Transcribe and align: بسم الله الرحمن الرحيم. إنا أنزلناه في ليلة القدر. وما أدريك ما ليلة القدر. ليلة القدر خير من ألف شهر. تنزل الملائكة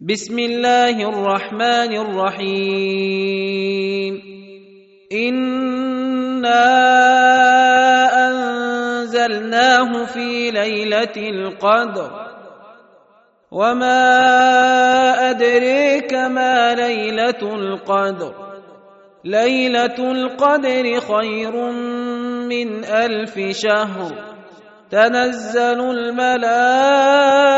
بسم 0.00 0.38
الله 0.38 1.08
الرحمن 1.08 1.90
الرحيم. 1.96 3.42
إنا 5.12 6.64
أنزلناه 8.28 10.04
في 10.04 10.50
ليلة 10.50 11.16
القدر. 11.16 12.10
وما 13.50 14.00
أدريك 15.30 16.14
ما 16.14 16.74
ليلة 16.74 17.54
القدر. 17.54 18.34
ليلة 19.24 20.12
القدر 20.12 21.00
خير 21.00 21.72
من 22.46 22.84
ألف 22.84 23.38
شهر. 23.50 24.12
تنزل 24.90 25.80
الملائكة 25.80 27.57